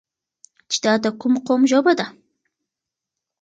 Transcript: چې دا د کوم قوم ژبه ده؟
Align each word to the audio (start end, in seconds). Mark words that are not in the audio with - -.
چې 0.69 0.77
دا 0.83 0.93
د 1.03 1.05
کوم 1.19 1.33
قوم 1.47 1.61
ژبه 1.71 1.93
ده؟ 1.99 2.05